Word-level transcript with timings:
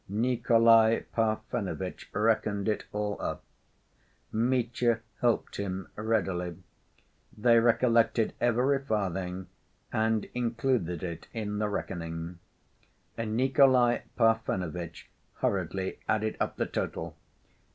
Nikolay 0.09 1.01
Parfenovitch 1.15 2.09
reckoned 2.11 2.67
it 2.67 2.85
all 2.91 3.21
up. 3.21 3.43
Mitya 4.31 5.01
helped 5.19 5.57
him 5.57 5.89
readily. 5.95 6.57
They 7.37 7.59
recollected 7.59 8.33
every 8.41 8.79
farthing 8.83 9.45
and 9.93 10.25
included 10.33 11.03
it 11.03 11.27
in 11.33 11.59
the 11.59 11.69
reckoning. 11.69 12.39
Nikolay 13.15 14.01
Parfenovitch 14.17 15.07
hurriedly 15.35 15.99
added 16.09 16.35
up 16.39 16.55
the 16.55 16.65
total. 16.65 17.15